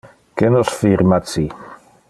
[0.37, 1.45] Que nos firma ci.